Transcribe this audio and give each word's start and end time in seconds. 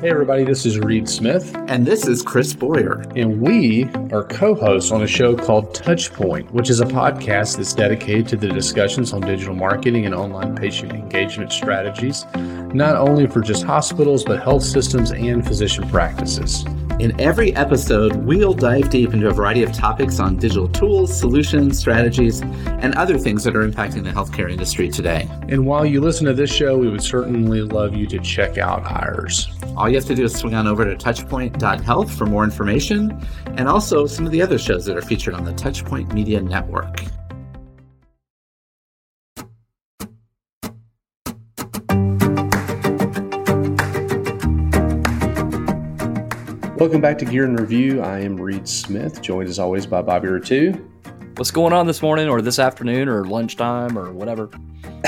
Hey, 0.00 0.10
everybody, 0.10 0.44
this 0.44 0.64
is 0.64 0.78
Reed 0.78 1.08
Smith. 1.08 1.56
And 1.66 1.84
this 1.84 2.06
is 2.06 2.22
Chris 2.22 2.54
Boyer. 2.54 3.04
And 3.16 3.40
we 3.40 3.86
are 4.12 4.22
co 4.22 4.54
hosts 4.54 4.92
on 4.92 5.02
a 5.02 5.08
show 5.08 5.34
called 5.34 5.74
Touchpoint, 5.74 6.48
which 6.52 6.70
is 6.70 6.80
a 6.80 6.84
podcast 6.84 7.56
that's 7.56 7.74
dedicated 7.74 8.28
to 8.28 8.36
the 8.36 8.46
discussions 8.46 9.12
on 9.12 9.22
digital 9.22 9.56
marketing 9.56 10.06
and 10.06 10.14
online 10.14 10.54
patient 10.54 10.92
engagement 10.92 11.52
strategies, 11.52 12.26
not 12.72 12.94
only 12.94 13.26
for 13.26 13.40
just 13.40 13.64
hospitals, 13.64 14.22
but 14.22 14.40
health 14.40 14.62
systems 14.62 15.10
and 15.10 15.44
physician 15.44 15.88
practices. 15.88 16.64
In 17.00 17.20
every 17.20 17.54
episode, 17.54 18.16
we'll 18.16 18.52
dive 18.52 18.90
deep 18.90 19.14
into 19.14 19.28
a 19.28 19.32
variety 19.32 19.62
of 19.62 19.72
topics 19.72 20.18
on 20.18 20.36
digital 20.36 20.66
tools, 20.66 21.16
solutions, 21.16 21.78
strategies, 21.78 22.40
and 22.40 22.92
other 22.96 23.16
things 23.16 23.44
that 23.44 23.54
are 23.54 23.68
impacting 23.68 24.02
the 24.02 24.10
healthcare 24.10 24.50
industry 24.50 24.88
today. 24.88 25.28
And 25.48 25.64
while 25.64 25.86
you 25.86 26.00
listen 26.00 26.26
to 26.26 26.32
this 26.32 26.52
show, 26.52 26.76
we 26.76 26.88
would 26.90 27.02
certainly 27.02 27.62
love 27.62 27.94
you 27.94 28.08
to 28.08 28.18
check 28.18 28.58
out 28.58 28.82
ours. 28.90 29.48
All 29.76 29.88
you 29.88 29.94
have 29.94 30.06
to 30.06 30.14
do 30.16 30.24
is 30.24 30.34
swing 30.34 30.54
on 30.54 30.66
over 30.66 30.84
to 30.84 30.96
touchpoint.health 30.96 32.18
for 32.18 32.26
more 32.26 32.42
information 32.42 33.24
and 33.46 33.68
also 33.68 34.04
some 34.06 34.26
of 34.26 34.32
the 34.32 34.42
other 34.42 34.58
shows 34.58 34.84
that 34.86 34.96
are 34.96 35.02
featured 35.02 35.34
on 35.34 35.44
the 35.44 35.52
Touchpoint 35.52 36.12
Media 36.12 36.40
Network. 36.40 37.04
Welcome 46.78 47.00
back 47.00 47.18
to 47.18 47.24
Gear 47.24 47.44
and 47.44 47.58
Review. 47.58 48.02
I 48.02 48.20
am 48.20 48.36
Reed 48.36 48.68
Smith, 48.68 49.20
joined 49.20 49.48
as 49.48 49.58
always 49.58 49.84
by 49.84 50.00
Bobby 50.00 50.28
Rettew. 50.28 50.80
What's 51.36 51.50
going 51.50 51.72
on 51.72 51.88
this 51.88 52.02
morning 52.02 52.28
or 52.28 52.40
this 52.40 52.60
afternoon 52.60 53.08
or 53.08 53.24
lunchtime 53.24 53.98
or 53.98 54.12
whatever? 54.12 54.48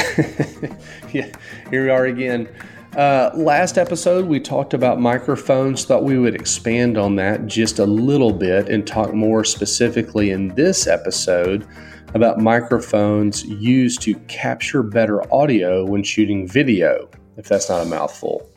yeah, 1.12 1.30
here 1.70 1.84
we 1.84 1.88
are 1.90 2.06
again. 2.06 2.48
Uh, 2.96 3.30
last 3.36 3.78
episode, 3.78 4.26
we 4.26 4.40
talked 4.40 4.74
about 4.74 5.00
microphones. 5.00 5.84
Thought 5.84 6.02
we 6.02 6.18
would 6.18 6.34
expand 6.34 6.98
on 6.98 7.14
that 7.16 7.46
just 7.46 7.78
a 7.78 7.86
little 7.86 8.32
bit 8.32 8.68
and 8.68 8.84
talk 8.84 9.14
more 9.14 9.44
specifically 9.44 10.32
in 10.32 10.48
this 10.56 10.88
episode 10.88 11.68
about 12.14 12.40
microphones 12.40 13.44
used 13.44 14.02
to 14.02 14.14
capture 14.26 14.82
better 14.82 15.22
audio 15.32 15.84
when 15.86 16.02
shooting 16.02 16.48
video, 16.48 17.08
if 17.36 17.46
that's 17.46 17.68
not 17.68 17.86
a 17.86 17.88
mouthful. 17.88 18.50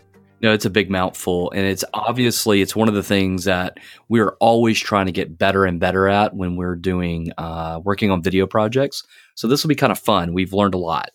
No, 0.44 0.52
it's 0.52 0.66
a 0.66 0.70
big 0.70 0.92
mouthful, 0.92 1.52
and 1.52 1.66
it's 1.66 1.86
obviously 1.94 2.62
it's 2.62 2.76
one 2.76 2.90
of 2.90 2.94
the 2.94 3.02
things 3.02 3.46
that 3.46 3.78
we're 4.10 4.36
always 4.42 4.78
trying 4.78 5.06
to 5.06 5.14
get 5.14 5.38
better 5.38 5.64
and 5.64 5.80
better 5.80 6.10
at 6.10 6.36
when 6.36 6.58
we're 6.58 6.76
doing 6.76 7.32
uh, 7.38 7.80
working 7.82 8.12
on 8.12 8.22
video 8.22 8.46
projects. 8.46 9.04
So 9.36 9.48
this 9.48 9.64
will 9.64 9.70
be 9.70 9.76
kind 9.76 9.94
of 9.94 9.98
fun. 9.98 10.34
We've 10.34 10.52
learned 10.52 10.74
a 10.74 10.80
lot. 10.80 11.12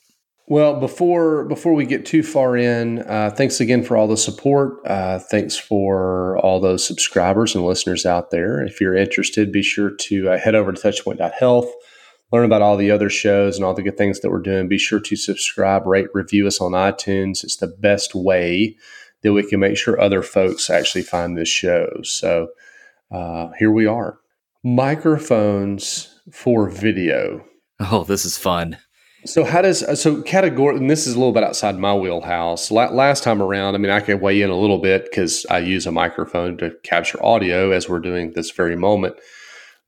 Well, 0.47 0.81
before 0.81 1.45
before 1.45 1.75
we 1.75 1.85
get 1.85 2.07
too 2.07 2.23
far 2.23 2.57
in, 2.57 3.01
uh, 3.01 3.31
thanks 3.37 3.61
again 3.61 3.85
for 3.85 3.99
all 3.99 4.09
the 4.09 4.17
support. 4.17 4.79
Uh, 4.87 5.19
thanks 5.19 5.59
for 5.59 6.39
all 6.39 6.59
those 6.59 6.87
subscribers 6.87 7.55
and 7.55 7.67
listeners 7.67 8.07
out 8.07 8.31
there. 8.31 8.65
If 8.65 8.81
you're 8.81 8.97
interested, 8.97 9.53
be 9.53 9.63
sure 9.63 9.91
to 9.91 10.31
uh, 10.31 10.39
head 10.39 10.55
over 10.55 10.73
to 10.73 10.81
touchpoint.health, 10.81 11.71
learn 12.33 12.47
about 12.47 12.63
all 12.63 12.79
the 12.79 12.91
other 12.91 13.11
shows 13.11 13.57
and 13.57 13.65
all 13.67 13.75
the 13.75 13.83
good 13.83 13.99
things 13.99 14.21
that 14.21 14.31
we're 14.31 14.41
doing. 14.41 14.69
Be 14.69 14.79
sure 14.79 15.01
to 15.01 15.17
subscribe, 15.17 15.87
rate, 15.87 16.09
review 16.15 16.47
us 16.47 16.63
on 16.63 16.73
iTunes. 16.73 17.45
It's 17.45 17.57
the 17.57 17.67
best 17.67 18.15
way 18.15 18.79
that 19.23 19.33
we 19.33 19.43
can 19.49 19.61
make 19.61 19.77
sure 19.77 20.01
other 20.01 20.23
folks 20.23 20.71
actually 20.71 21.03
find 21.03 21.37
this 21.37 21.49
show. 21.49 21.89
So 22.03 22.49
uh, 23.11 23.49
here 23.59 23.71
we 23.71 23.87
are. 23.87 24.19
Microphones 24.63 26.21
for 26.33 26.69
video. 26.69 27.45
Oh, 27.81 28.05
this 28.05 28.25
is 28.25 28.37
fun. 28.37 28.79
So 29.25 29.45
how 29.45 29.63
does 29.63 30.01
so 30.01 30.23
category? 30.23 30.77
And 30.77 30.89
this 30.89 31.07
is 31.07 31.15
a 31.15 31.19
little 31.19 31.33
bit 31.33 31.43
outside 31.43 31.77
my 31.77 31.95
wheelhouse. 31.95 32.71
last 32.71 33.25
time 33.25 33.43
around, 33.43 33.75
I 33.75 33.79
mean, 33.79 33.91
I 33.91 34.01
could 34.01 34.21
weigh 34.21 34.43
in 34.43 34.51
a 34.51 34.57
little 34.57 34.79
bit 34.79 35.05
because 35.05 35.45
I 35.51 35.59
use 35.59 35.87
a 35.87 35.93
microphone 35.93 36.57
to 36.59 36.73
capture 36.85 37.23
audio 37.25 37.73
as 37.73 37.89
we're 37.89 37.99
doing 37.99 38.33
this 38.33 38.51
very 38.53 38.77
moment. 38.77 39.17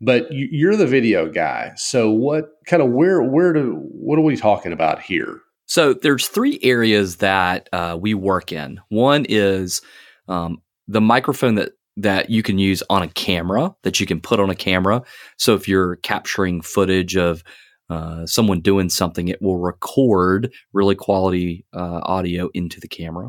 But 0.00 0.26
you're 0.30 0.76
the 0.76 0.86
video 0.86 1.30
guy, 1.30 1.72
so 1.76 2.10
what 2.10 2.52
kind 2.66 2.82
of 2.82 2.90
where 2.90 3.22
where 3.22 3.52
do 3.52 3.74
what 3.92 4.19
are 4.19 4.22
we 4.22 4.36
talking 4.36 4.72
about 4.72 5.02
here? 5.02 5.40
So 5.70 5.94
there's 5.94 6.26
three 6.26 6.58
areas 6.64 7.19
that 7.19 7.69
uh, 7.72 7.97
we 7.98 8.12
work 8.12 8.50
in. 8.50 8.81
One 8.88 9.25
is 9.28 9.81
um, 10.26 10.60
the 10.88 11.00
microphone 11.00 11.54
that 11.54 11.72
that 11.97 12.28
you 12.28 12.42
can 12.42 12.58
use 12.58 12.82
on 12.91 13.03
a 13.03 13.08
camera 13.08 13.72
that 13.84 14.00
you 14.00 14.06
can 14.06 14.20
put 14.20 14.41
on 14.41 14.50
a 14.50 14.54
camera. 14.54 15.03
So 15.36 15.54
if 15.54 15.69
you're 15.69 15.97
capturing 15.97 16.60
footage 16.60 17.16
of 17.16 17.44
uh, 17.88 18.26
someone 18.26 18.60
doing 18.60 18.88
something, 18.88 19.28
it 19.28 19.41
will 19.41 19.58
record 19.58 20.53
really 20.72 20.97
quality 20.97 21.64
uh, 21.72 22.00
audio 22.02 22.50
into 22.52 22.81
the 22.81 22.88
camera. 22.88 23.28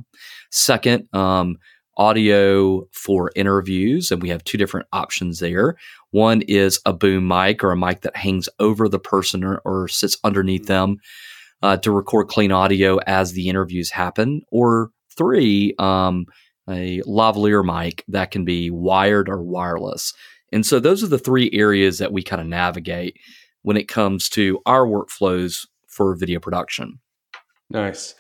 Second, 0.50 1.08
um, 1.14 1.58
audio 1.98 2.88
for 2.92 3.32
interviews, 3.36 4.10
and 4.10 4.22
we 4.22 4.30
have 4.30 4.44
two 4.46 4.58
different 4.58 4.88
options 4.94 5.40
there. 5.40 5.76
One 6.10 6.42
is 6.44 6.80
a 6.88 6.94
boom 6.94 7.28
mic 7.28 7.64
or 7.64 7.72
a 7.72 7.78
mic 7.78 8.02
that 8.02 8.16
hangs 8.16 8.50
over 8.58 8.90
the 8.90 9.00
person 9.00 9.44
or, 9.44 9.58
or 9.60 9.88
sits 9.88 10.18
underneath 10.24 10.66
them 10.66 10.98
uh, 11.62 11.78
to 11.78 11.92
record 11.92 12.28
clean 12.28 12.52
audio 12.52 12.98
as 13.08 13.34
the 13.34 13.50
interviews 13.50 13.90
happen, 13.92 14.42
or 14.52 14.92
three, 15.18 15.74
um, 15.80 16.26
a 16.70 17.02
lavalier 17.02 17.64
mic 17.64 18.04
that 18.08 18.32
can 18.32 18.46
be 18.46 18.70
wired 18.70 19.30
or 19.30 19.42
wireless. 19.42 20.14
And 20.52 20.66
so 20.66 20.80
those 20.80 21.04
are 21.04 21.08
the 21.08 21.20
three 21.20 21.50
areas 21.54 21.98
that 21.98 22.12
we 22.12 22.24
kind 22.24 22.42
of 22.42 22.48
navigate 22.48 23.18
when 23.62 23.78
it 23.78 23.88
comes 23.88 24.30
to 24.30 24.60
our 24.66 24.86
workflows 24.86 25.68
for 25.88 26.16
video 26.16 26.40
production. 26.40 27.00
Nice. 27.70 28.16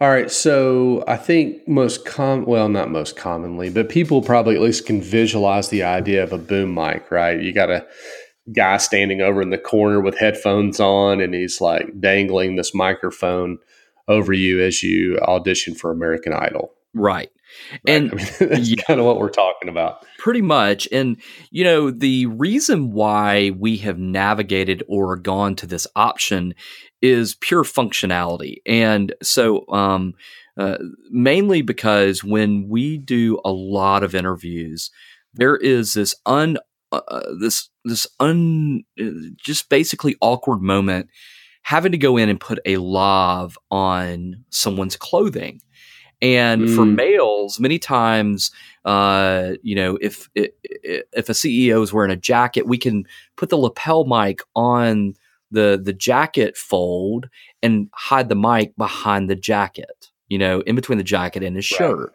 All 0.00 0.08
right, 0.08 0.30
so 0.30 1.04
I 1.06 1.18
think 1.18 1.68
most 1.68 2.06
com 2.06 2.46
well, 2.46 2.70
not 2.70 2.90
most 2.90 3.16
commonly, 3.16 3.68
but 3.68 3.90
people 3.90 4.22
probably 4.22 4.54
at 4.54 4.62
least 4.62 4.86
can 4.86 5.02
visualize 5.02 5.68
the 5.68 5.82
idea 5.82 6.22
of 6.22 6.32
a 6.32 6.38
boom 6.38 6.72
mic, 6.72 7.10
right? 7.10 7.38
You 7.38 7.52
got 7.52 7.70
a 7.70 7.86
guy 8.54 8.76
standing 8.78 9.20
over 9.20 9.42
in 9.42 9.50
the 9.50 9.58
corner 9.58 10.00
with 10.00 10.18
headphones 10.18 10.80
on 10.80 11.20
and 11.20 11.34
he's 11.34 11.60
like 11.60 12.00
dangling 12.00 12.56
this 12.56 12.74
microphone 12.74 13.58
over 14.08 14.32
you 14.32 14.60
as 14.60 14.82
you 14.82 15.18
audition 15.20 15.74
for 15.74 15.90
American 15.90 16.32
Idol. 16.32 16.72
Right. 16.94 17.30
right? 17.30 17.30
And 17.86 18.10
I 18.10 18.14
mean, 18.14 18.26
that's 18.40 18.68
yeah, 18.68 18.82
kind 18.86 18.98
of 18.98 19.06
what 19.06 19.18
we're 19.18 19.30
talking 19.30 19.68
about. 19.68 20.04
Pretty 20.18 20.42
much. 20.42 20.88
And, 20.90 21.16
you 21.50 21.62
know, 21.64 21.90
the 21.90 22.26
reason 22.26 22.92
why 22.92 23.50
we 23.50 23.76
have 23.78 23.98
navigated 23.98 24.82
or 24.88 25.16
gone 25.16 25.54
to 25.56 25.66
this 25.66 25.86
option 25.94 26.54
is 27.00 27.36
pure 27.36 27.64
functionality. 27.64 28.56
And 28.66 29.14
so, 29.22 29.66
um, 29.68 30.14
uh, 30.58 30.78
mainly 31.10 31.62
because 31.62 32.24
when 32.24 32.68
we 32.68 32.98
do 32.98 33.40
a 33.44 33.52
lot 33.52 34.02
of 34.02 34.14
interviews, 34.14 34.90
there 35.32 35.56
is 35.56 35.94
this 35.94 36.14
un 36.26 36.58
uh, 36.92 37.00
uh, 37.08 37.34
this 37.38 37.68
this 37.84 38.06
un 38.18 38.84
uh, 39.00 39.04
just 39.36 39.68
basically 39.68 40.16
awkward 40.20 40.60
moment 40.60 41.08
having 41.62 41.92
to 41.92 41.98
go 41.98 42.16
in 42.16 42.28
and 42.28 42.40
put 42.40 42.58
a 42.64 42.78
lav 42.78 43.56
on 43.70 44.44
someone's 44.50 44.96
clothing. 44.96 45.60
And 46.22 46.62
mm. 46.62 46.74
for 46.74 46.84
males, 46.84 47.60
many 47.60 47.78
times, 47.78 48.50
uh, 48.84 49.52
you 49.62 49.74
know, 49.74 49.98
if 50.00 50.28
if 50.34 51.28
a 51.28 51.32
CEO 51.32 51.82
is 51.82 51.92
wearing 51.92 52.10
a 52.10 52.16
jacket, 52.16 52.66
we 52.66 52.76
can 52.76 53.04
put 53.36 53.48
the 53.48 53.56
lapel 53.56 54.04
mic 54.04 54.40
on 54.54 55.14
the 55.50 55.80
the 55.82 55.94
jacket 55.94 56.56
fold 56.56 57.28
and 57.62 57.88
hide 57.94 58.28
the 58.28 58.34
mic 58.34 58.76
behind 58.76 59.30
the 59.30 59.36
jacket. 59.36 60.10
You 60.28 60.38
know, 60.38 60.60
in 60.60 60.76
between 60.76 60.98
the 60.98 61.04
jacket 61.04 61.42
and 61.42 61.56
his 61.56 61.64
shirt. 61.64 62.12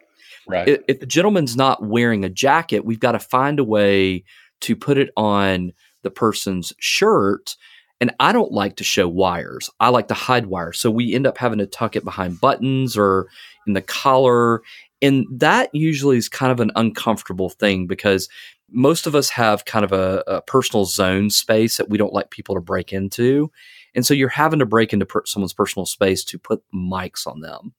Right. 0.48 0.68
If, 0.68 0.80
if 0.86 1.00
the 1.00 1.06
gentleman's 1.06 1.56
not 1.56 1.84
wearing 1.84 2.24
a 2.24 2.28
jacket, 2.28 2.84
we've 2.84 3.00
got 3.00 3.12
to 3.12 3.18
find 3.18 3.58
a 3.58 3.64
way 3.64 4.22
to 4.62 4.76
put 4.76 4.98
it 4.98 5.10
on 5.16 5.72
the 6.02 6.10
person's 6.10 6.72
shirt. 6.78 7.56
And 8.00 8.14
I 8.20 8.32
don't 8.32 8.52
like 8.52 8.76
to 8.76 8.84
show 8.84 9.08
wires. 9.08 9.70
I 9.80 9.88
like 9.88 10.08
to 10.08 10.14
hide 10.14 10.46
wires. 10.46 10.78
So 10.78 10.90
we 10.90 11.14
end 11.14 11.26
up 11.26 11.38
having 11.38 11.58
to 11.58 11.66
tuck 11.66 11.96
it 11.96 12.04
behind 12.04 12.40
buttons 12.40 12.96
or 12.96 13.28
in 13.66 13.72
the 13.72 13.80
collar. 13.82 14.62
And 15.00 15.26
that 15.30 15.74
usually 15.74 16.18
is 16.18 16.28
kind 16.28 16.52
of 16.52 16.60
an 16.60 16.72
uncomfortable 16.76 17.48
thing 17.48 17.86
because 17.86 18.28
most 18.70 19.06
of 19.06 19.14
us 19.14 19.30
have 19.30 19.64
kind 19.64 19.84
of 19.84 19.92
a, 19.92 20.22
a 20.26 20.42
personal 20.42 20.84
zone 20.84 21.30
space 21.30 21.76
that 21.76 21.88
we 21.88 21.98
don't 21.98 22.12
like 22.12 22.30
people 22.30 22.54
to 22.54 22.60
break 22.60 22.92
into. 22.92 23.50
And 23.94 24.04
so 24.04 24.12
you're 24.12 24.28
having 24.28 24.58
to 24.58 24.66
break 24.66 24.92
into 24.92 25.06
per- 25.06 25.24
someone's 25.24 25.54
personal 25.54 25.86
space 25.86 26.24
to 26.24 26.38
put 26.38 26.62
mics 26.74 27.26
on 27.26 27.40
them 27.40 27.72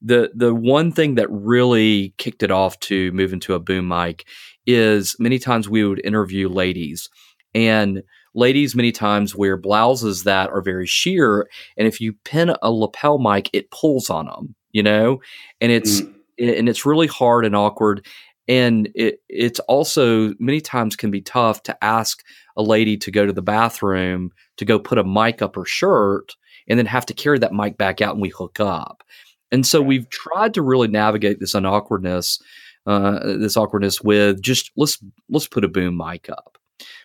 the 0.00 0.30
the 0.34 0.54
one 0.54 0.92
thing 0.92 1.16
that 1.16 1.30
really 1.30 2.14
kicked 2.18 2.42
it 2.42 2.50
off 2.50 2.78
to 2.80 3.10
move 3.12 3.32
into 3.32 3.54
a 3.54 3.60
boom 3.60 3.88
mic 3.88 4.26
is 4.66 5.16
many 5.18 5.38
times 5.38 5.68
we 5.68 5.84
would 5.84 6.04
interview 6.04 6.48
ladies. 6.48 7.08
And 7.54 8.02
ladies 8.34 8.74
many 8.76 8.92
times 8.92 9.34
wear 9.34 9.56
blouses 9.56 10.24
that 10.24 10.50
are 10.50 10.60
very 10.60 10.86
sheer 10.86 11.48
and 11.76 11.88
if 11.88 12.00
you 12.00 12.12
pin 12.24 12.54
a 12.62 12.70
lapel 12.70 13.18
mic 13.18 13.48
it 13.52 13.70
pulls 13.70 14.10
on 14.10 14.26
them 14.26 14.54
you 14.72 14.82
know? 14.82 15.20
And 15.60 15.72
it's 15.72 16.00
mm. 16.00 16.14
and 16.38 16.68
it's 16.68 16.86
really 16.86 17.06
hard 17.06 17.44
and 17.44 17.56
awkward. 17.56 18.06
And 18.46 18.88
it 18.94 19.20
it's 19.28 19.60
also 19.60 20.34
many 20.38 20.60
times 20.60 20.96
can 20.96 21.10
be 21.10 21.20
tough 21.20 21.62
to 21.64 21.84
ask 21.84 22.22
a 22.56 22.62
lady 22.62 22.96
to 22.98 23.10
go 23.10 23.26
to 23.26 23.32
the 23.32 23.42
bathroom 23.42 24.30
to 24.56 24.64
go 24.64 24.78
put 24.78 24.98
a 24.98 25.04
mic 25.04 25.42
up 25.42 25.56
her 25.56 25.64
shirt 25.64 26.34
and 26.68 26.78
then 26.78 26.86
have 26.86 27.06
to 27.06 27.14
carry 27.14 27.38
that 27.38 27.52
mic 27.52 27.78
back 27.78 28.00
out 28.00 28.14
and 28.14 28.22
we 28.22 28.30
hook 28.30 28.60
up 28.60 29.02
And 29.50 29.66
so 29.66 29.80
we've 29.80 30.08
tried 30.10 30.54
to 30.54 30.62
really 30.62 30.88
navigate 30.88 31.40
this 31.40 31.54
unawkwardness, 31.54 32.40
uh, 32.86 33.20
this 33.36 33.56
awkwardness 33.56 34.00
with 34.00 34.42
just 34.42 34.70
let's 34.76 34.98
let's 35.28 35.48
put 35.48 35.64
a 35.64 35.68
boom 35.68 35.96
mic 35.96 36.28
up 36.28 36.58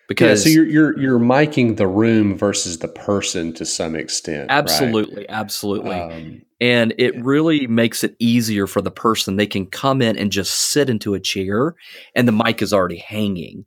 because 0.07 0.45
yeah, 0.45 0.51
so 0.51 0.53
you're 0.53 0.65
you're 0.65 0.99
you're 0.99 1.19
miking 1.19 1.77
the 1.77 1.87
room 1.87 2.37
versus 2.37 2.79
the 2.79 2.87
person 2.87 3.53
to 3.53 3.65
some 3.65 3.95
extent. 3.95 4.47
Absolutely, 4.49 5.17
right? 5.17 5.25
absolutely. 5.29 5.95
Um, 5.95 6.41
and 6.59 6.93
it 6.97 7.21
really 7.23 7.67
makes 7.67 8.03
it 8.03 8.15
easier 8.19 8.67
for 8.67 8.81
the 8.81 8.91
person. 8.91 9.35
They 9.35 9.47
can 9.47 9.65
come 9.65 10.01
in 10.01 10.17
and 10.17 10.31
just 10.31 10.53
sit 10.53 10.89
into 10.89 11.13
a 11.13 11.19
chair, 11.19 11.75
and 12.15 12.27
the 12.27 12.31
mic 12.31 12.61
is 12.61 12.73
already 12.73 12.97
hanging. 12.97 13.65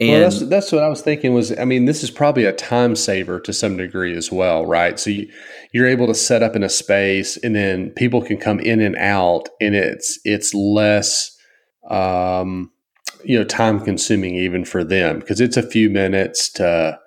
And 0.00 0.10
well, 0.10 0.20
that's 0.20 0.40
that's 0.48 0.72
what 0.72 0.82
I 0.82 0.88
was 0.88 1.02
thinking. 1.02 1.34
Was 1.34 1.56
I 1.58 1.64
mean, 1.64 1.84
this 1.84 2.02
is 2.02 2.10
probably 2.10 2.44
a 2.44 2.52
time 2.52 2.96
saver 2.96 3.38
to 3.40 3.52
some 3.52 3.76
degree 3.76 4.16
as 4.16 4.32
well, 4.32 4.66
right? 4.66 4.98
So 4.98 5.10
you, 5.10 5.28
you're 5.72 5.86
able 5.86 6.06
to 6.08 6.14
set 6.14 6.42
up 6.42 6.56
in 6.56 6.64
a 6.64 6.68
space, 6.68 7.36
and 7.36 7.54
then 7.54 7.90
people 7.90 8.22
can 8.22 8.38
come 8.38 8.58
in 8.58 8.80
and 8.80 8.96
out, 8.96 9.48
and 9.60 9.74
it's 9.74 10.18
it's 10.24 10.54
less. 10.54 11.36
Um, 11.88 12.72
you 13.24 13.38
know 13.38 13.44
time 13.44 13.80
consuming 13.80 14.34
even 14.34 14.64
for 14.64 14.84
them 14.84 15.20
because 15.20 15.40
it's 15.40 15.56
a 15.56 15.62
few 15.62 15.90
minutes 15.90 16.50
to 16.50 16.98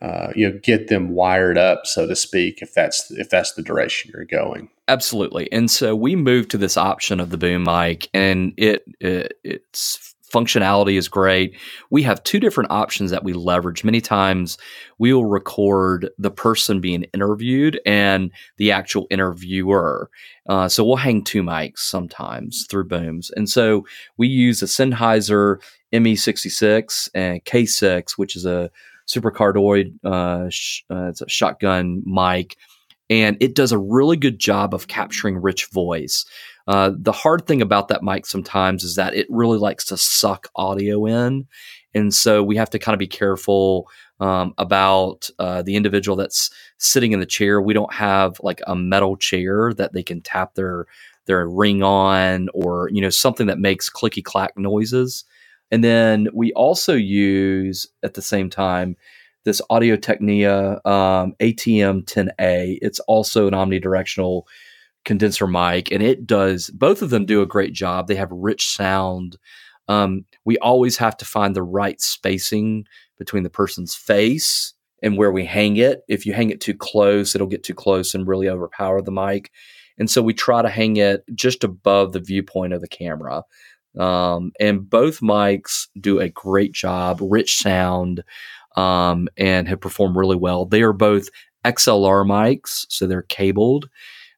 uh, 0.00 0.28
you 0.34 0.48
know 0.48 0.58
get 0.62 0.88
them 0.88 1.10
wired 1.10 1.58
up 1.58 1.82
so 1.84 2.06
to 2.06 2.14
speak 2.14 2.62
if 2.62 2.72
that's 2.74 3.10
if 3.12 3.28
that's 3.30 3.54
the 3.54 3.62
direction 3.62 4.10
you're 4.14 4.24
going 4.24 4.68
absolutely 4.86 5.50
and 5.52 5.70
so 5.70 5.94
we 5.94 6.14
moved 6.14 6.50
to 6.50 6.58
this 6.58 6.76
option 6.76 7.20
of 7.20 7.30
the 7.30 7.38
boom 7.38 7.64
mic 7.64 8.08
and 8.14 8.52
it, 8.56 8.84
it 9.00 9.34
it's 9.44 10.14
functionality 10.32 10.96
is 10.96 11.08
great. 11.08 11.56
We 11.90 12.02
have 12.02 12.22
two 12.22 12.40
different 12.40 12.70
options 12.70 13.10
that 13.10 13.24
we 13.24 13.32
leverage. 13.32 13.84
Many 13.84 14.00
times 14.00 14.58
we 14.98 15.12
will 15.12 15.24
record 15.24 16.10
the 16.18 16.30
person 16.30 16.80
being 16.80 17.04
interviewed 17.14 17.80
and 17.86 18.30
the 18.56 18.72
actual 18.72 19.06
interviewer. 19.10 20.10
Uh, 20.48 20.68
so 20.68 20.84
we'll 20.84 20.96
hang 20.96 21.24
two 21.24 21.42
mics 21.42 21.78
sometimes 21.78 22.66
through 22.68 22.84
booms. 22.84 23.30
And 23.36 23.48
so 23.48 23.84
we 24.16 24.28
use 24.28 24.62
a 24.62 24.66
Sennheiser 24.66 25.60
ME66 25.92 27.10
and 27.14 27.44
K6, 27.44 28.12
which 28.12 28.36
is 28.36 28.44
a 28.44 28.70
supercardioid, 29.08 29.92
uh, 30.04 30.48
sh- 30.50 30.82
uh, 30.90 31.08
it's 31.08 31.22
a 31.22 31.28
shotgun 31.28 32.02
mic. 32.04 32.56
And 33.10 33.36
it 33.40 33.54
does 33.54 33.72
a 33.72 33.78
really 33.78 34.16
good 34.16 34.38
job 34.38 34.74
of 34.74 34.88
capturing 34.88 35.40
rich 35.40 35.66
voice. 35.66 36.24
Uh, 36.66 36.92
the 36.94 37.12
hard 37.12 37.46
thing 37.46 37.62
about 37.62 37.88
that 37.88 38.02
mic 38.02 38.26
sometimes 38.26 38.84
is 38.84 38.96
that 38.96 39.14
it 39.14 39.26
really 39.30 39.58
likes 39.58 39.86
to 39.86 39.96
suck 39.96 40.48
audio 40.54 41.06
in. 41.06 41.46
And 41.94 42.12
so 42.12 42.42
we 42.42 42.56
have 42.56 42.70
to 42.70 42.78
kind 42.78 42.94
of 42.94 42.98
be 42.98 43.06
careful 43.06 43.88
um, 44.20 44.52
about 44.58 45.30
uh, 45.38 45.62
the 45.62 45.76
individual 45.76 46.16
that's 46.16 46.50
sitting 46.76 47.12
in 47.12 47.20
the 47.20 47.26
chair. 47.26 47.62
We 47.62 47.72
don't 47.72 47.92
have 47.92 48.38
like 48.42 48.60
a 48.66 48.76
metal 48.76 49.16
chair 49.16 49.72
that 49.74 49.92
they 49.92 50.02
can 50.02 50.20
tap 50.20 50.54
their 50.54 50.86
their 51.26 51.46
ring 51.46 51.82
on 51.82 52.48
or 52.54 52.88
you 52.90 53.00
know 53.00 53.10
something 53.10 53.46
that 53.46 53.58
makes 53.58 53.90
clicky 53.90 54.22
clack 54.22 54.56
noises. 54.56 55.24
And 55.70 55.84
then 55.84 56.28
we 56.32 56.52
also 56.52 56.94
use 56.94 57.86
at 58.02 58.14
the 58.14 58.22
same 58.22 58.48
time 58.50 58.96
this 59.44 59.62
Audio 59.70 59.96
Technica 59.96 60.80
um, 60.88 61.34
ATM 61.40 62.04
10A. 62.04 62.78
It's 62.82 63.00
also 63.00 63.46
an 63.46 63.54
omnidirectional 63.54 64.42
condenser 65.04 65.46
mic, 65.46 65.90
and 65.90 66.02
it 66.02 66.26
does. 66.26 66.70
Both 66.70 67.02
of 67.02 67.10
them 67.10 67.24
do 67.24 67.42
a 67.42 67.46
great 67.46 67.72
job. 67.72 68.06
They 68.08 68.16
have 68.16 68.30
rich 68.30 68.68
sound. 68.74 69.38
Um, 69.88 70.24
we 70.44 70.58
always 70.58 70.96
have 70.98 71.16
to 71.18 71.24
find 71.24 71.56
the 71.56 71.62
right 71.62 72.00
spacing 72.00 72.84
between 73.18 73.42
the 73.42 73.50
person's 73.50 73.94
face 73.94 74.74
and 75.02 75.16
where 75.16 75.32
we 75.32 75.44
hang 75.44 75.76
it. 75.76 76.02
If 76.08 76.26
you 76.26 76.32
hang 76.32 76.50
it 76.50 76.60
too 76.60 76.74
close, 76.74 77.34
it'll 77.34 77.46
get 77.46 77.62
too 77.62 77.74
close 77.74 78.14
and 78.14 78.26
really 78.26 78.48
overpower 78.48 79.00
the 79.00 79.12
mic. 79.12 79.50
And 79.98 80.10
so 80.10 80.22
we 80.22 80.34
try 80.34 80.62
to 80.62 80.68
hang 80.68 80.96
it 80.96 81.24
just 81.34 81.64
above 81.64 82.12
the 82.12 82.20
viewpoint 82.20 82.72
of 82.72 82.80
the 82.80 82.88
camera. 82.88 83.44
Um, 83.98 84.52
and 84.60 84.88
both 84.88 85.20
mics 85.20 85.88
do 86.00 86.20
a 86.20 86.28
great 86.28 86.72
job, 86.72 87.18
rich 87.20 87.58
sound, 87.58 88.22
um, 88.78 89.28
and 89.36 89.68
have 89.68 89.80
performed 89.80 90.16
really 90.16 90.36
well. 90.36 90.64
They 90.64 90.82
are 90.82 90.92
both 90.92 91.28
XLR 91.64 92.24
mics, 92.24 92.86
so 92.88 93.06
they're 93.06 93.22
cabled 93.22 93.88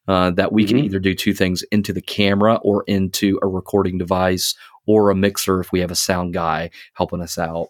uh, 0.07 0.31
that 0.31 0.51
we 0.51 0.63
mm-hmm. 0.63 0.77
can 0.77 0.85
either 0.85 0.99
do 0.99 1.13
two 1.13 1.33
things 1.33 1.63
into 1.71 1.93
the 1.93 2.01
camera 2.01 2.55
or 2.63 2.83
into 2.87 3.39
a 3.43 3.47
recording 3.47 3.99
device 3.99 4.55
or 4.87 5.11
a 5.11 5.15
mixer 5.15 5.59
if 5.59 5.71
we 5.71 5.79
have 5.79 5.91
a 5.91 5.95
sound 5.95 6.33
guy 6.33 6.71
helping 6.93 7.21
us 7.21 7.37
out. 7.37 7.67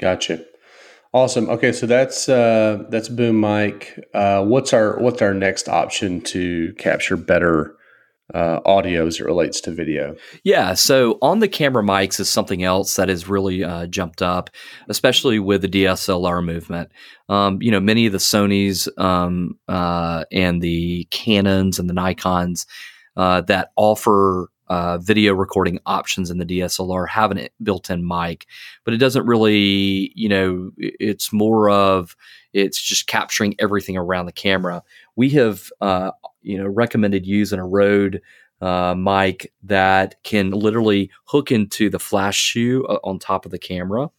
Gotcha. 0.00 0.44
Awesome. 1.14 1.48
Okay, 1.48 1.72
so 1.72 1.86
that's 1.86 2.28
uh, 2.28 2.84
that's 2.90 3.08
boom 3.08 3.40
mic. 3.40 3.98
Uh, 4.12 4.44
what's 4.44 4.72
our 4.72 4.98
what's 4.98 5.22
our 5.22 5.32
next 5.32 5.68
option 5.68 6.20
to 6.22 6.74
capture 6.74 7.16
better 7.16 7.77
uh, 8.34 8.60
audio 8.64 9.06
as 9.06 9.20
it 9.20 9.24
relates 9.24 9.60
to 9.62 9.70
video? 9.70 10.16
Yeah, 10.44 10.74
so 10.74 11.18
on 11.22 11.38
the 11.40 11.48
camera 11.48 11.82
mics 11.82 12.20
is 12.20 12.28
something 12.28 12.62
else 12.62 12.96
that 12.96 13.08
has 13.08 13.28
really 13.28 13.64
uh, 13.64 13.86
jumped 13.86 14.22
up, 14.22 14.50
especially 14.88 15.38
with 15.38 15.62
the 15.62 15.68
DSLR 15.68 16.44
movement. 16.44 16.90
Um, 17.28 17.58
you 17.60 17.70
know, 17.70 17.80
many 17.80 18.06
of 18.06 18.12
the 18.12 18.18
Sony's 18.18 18.88
um, 18.98 19.58
uh, 19.68 20.24
and 20.32 20.60
the 20.62 21.06
Canons 21.10 21.78
and 21.78 21.88
the 21.88 21.94
Nikon's 21.94 22.66
uh, 23.16 23.40
that 23.42 23.70
offer 23.76 24.48
uh, 24.68 24.98
video 24.98 25.34
recording 25.34 25.78
options 25.86 26.30
in 26.30 26.38
the 26.38 26.44
DSLR 26.44 27.08
have 27.08 27.36
a 27.36 27.48
built-in 27.62 28.06
mic, 28.06 28.46
but 28.84 28.94
it 28.94 28.98
doesn't 28.98 29.26
really, 29.26 30.12
you 30.14 30.28
know, 30.28 30.70
it's 30.76 31.32
more 31.32 31.70
of 31.70 32.16
it's 32.52 32.80
just 32.80 33.06
capturing 33.06 33.54
everything 33.58 33.96
around 33.96 34.26
the 34.26 34.32
camera. 34.32 34.82
We 35.16 35.30
have 35.30 35.70
uh, 35.80 36.12
you 36.42 36.58
know 36.58 36.66
recommended 36.66 37.26
using 37.26 37.58
a 37.58 37.66
Rode 37.66 38.20
uh, 38.60 38.94
mic 38.94 39.52
that 39.62 40.22
can 40.24 40.50
literally 40.50 41.10
hook 41.26 41.52
into 41.52 41.88
the 41.90 41.98
flash 41.98 42.36
shoe 42.36 42.84
uh, 42.86 42.98
on 43.04 43.18
top 43.18 43.44
of 43.44 43.50
the 43.50 43.58
camera, 43.58 44.10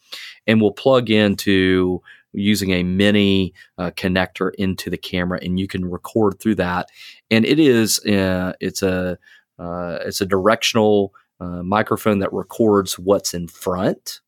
and 0.48 0.62
will 0.62 0.72
plug 0.72 1.10
into 1.10 2.02
using 2.34 2.72
a 2.72 2.84
mini 2.84 3.54
uh, 3.78 3.92
connector 3.92 4.52
into 4.58 4.90
the 4.90 4.98
camera, 4.98 5.40
and 5.42 5.60
you 5.60 5.68
can 5.68 5.90
record 5.90 6.40
through 6.40 6.56
that. 6.56 6.90
And 7.32 7.46
it 7.46 7.60
is 7.60 8.00
uh, 8.06 8.54
it's 8.60 8.84
a 8.84 9.18
uh, 9.60 10.00
it's 10.06 10.22
a 10.22 10.26
directional 10.26 11.14
uh, 11.40 11.64
microphone 11.64 12.20
that 12.20 12.34
records 12.34 12.98
what's 12.98 13.34
in 13.34 13.48
front, 13.48 14.22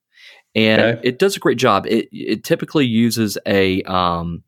and 0.54 0.82
okay. 0.82 1.08
it 1.08 1.20
does 1.20 1.36
a 1.36 1.40
great 1.40 1.58
job. 1.58 1.86
It 1.88 2.10
it 2.12 2.44
typically 2.44 2.86
uses 2.86 3.38
a 3.46 3.82
um, 3.84 4.44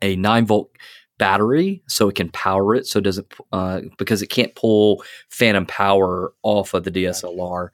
a 0.00 0.16
nine 0.16 0.46
volt 0.46 0.70
battery 1.18 1.82
so 1.88 2.08
it 2.08 2.14
can 2.14 2.30
power 2.30 2.76
it 2.76 2.86
so 2.86 3.00
it 3.00 3.02
doesn't 3.02 3.34
uh, 3.52 3.80
because 3.98 4.22
it 4.22 4.28
can't 4.28 4.54
pull 4.54 5.02
phantom 5.28 5.66
power 5.66 6.32
off 6.42 6.74
of 6.74 6.84
the 6.84 6.90
DSLR. 6.90 7.68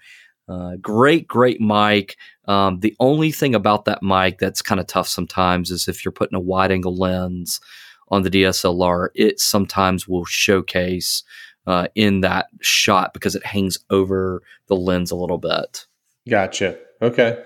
Uh, 0.48 0.76
great, 0.76 1.26
great 1.26 1.60
mic. 1.60 2.16
Um, 2.46 2.80
the 2.80 2.94
only 3.00 3.32
thing 3.32 3.54
about 3.54 3.86
that 3.86 4.02
mic 4.02 4.38
that's 4.38 4.62
kind 4.62 4.80
of 4.80 4.86
tough 4.86 5.08
sometimes 5.08 5.70
is 5.70 5.88
if 5.88 6.04
you're 6.04 6.12
putting 6.12 6.36
a 6.36 6.40
wide 6.40 6.70
angle 6.70 6.96
lens 6.96 7.60
on 8.08 8.22
the 8.22 8.30
DSLR, 8.30 9.08
it 9.14 9.40
sometimes 9.40 10.06
will 10.06 10.26
showcase 10.26 11.22
uh, 11.66 11.88
in 11.94 12.20
that 12.20 12.46
shot 12.60 13.14
because 13.14 13.34
it 13.34 13.44
hangs 13.44 13.78
over 13.90 14.42
the 14.66 14.76
lens 14.76 15.10
a 15.10 15.16
little 15.16 15.38
bit. 15.38 15.86
Gotcha. 16.28 16.78
Okay. 17.02 17.42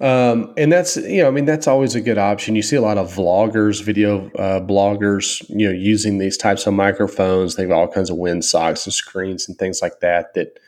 Um, 0.00 0.52
and 0.56 0.72
that's 0.72 0.96
you 0.96 1.22
know, 1.22 1.28
I 1.28 1.30
mean, 1.30 1.44
that's 1.44 1.68
always 1.68 1.94
a 1.94 2.00
good 2.00 2.18
option. 2.18 2.56
You 2.56 2.62
see 2.62 2.74
a 2.74 2.80
lot 2.80 2.98
of 2.98 3.14
vloggers, 3.14 3.82
video 3.82 4.26
uh, 4.32 4.60
bloggers, 4.60 5.48
you 5.48 5.68
know, 5.68 5.72
using 5.72 6.18
these 6.18 6.36
types 6.36 6.66
of 6.66 6.74
microphones. 6.74 7.54
They 7.54 7.62
have 7.62 7.70
all 7.70 7.86
kinds 7.86 8.10
of 8.10 8.16
windsocks 8.16 8.84
and 8.84 8.92
screens 8.92 9.48
and 9.48 9.56
things 9.56 9.80
like 9.80 10.00
that 10.00 10.34
that 10.34 10.58